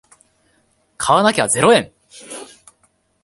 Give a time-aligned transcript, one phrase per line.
[0.97, 1.91] 買わなきゃゼロ円